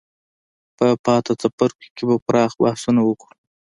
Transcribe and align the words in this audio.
په 0.77 0.87
پاتې 1.05 1.33
څپرکو 1.41 1.87
کې 1.95 2.03
به 2.09 2.15
پراخ 2.25 2.51
بحثونه 2.61 3.01
وکړو. 3.03 3.33